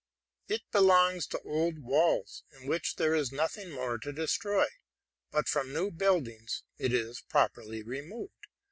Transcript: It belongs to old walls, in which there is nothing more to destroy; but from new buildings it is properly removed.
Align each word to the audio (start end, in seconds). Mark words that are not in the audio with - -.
It 0.47 0.63
belongs 0.71 1.27
to 1.27 1.39
old 1.45 1.77
walls, 1.77 2.43
in 2.59 2.65
which 2.67 2.95
there 2.95 3.13
is 3.13 3.31
nothing 3.31 3.69
more 3.69 3.99
to 3.99 4.11
destroy; 4.11 4.65
but 5.29 5.47
from 5.47 5.71
new 5.73 5.91
buildings 5.91 6.63
it 6.79 6.91
is 6.91 7.21
properly 7.29 7.83
removed. 7.83 8.47